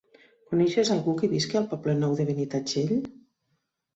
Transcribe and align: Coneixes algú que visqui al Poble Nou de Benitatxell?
Coneixes 0.53 0.89
algú 0.95 1.13
que 1.19 1.29
visqui 1.33 1.59
al 1.59 1.67
Poble 1.73 1.95
Nou 1.99 2.17
de 2.21 2.27
Benitatxell? 2.31 2.95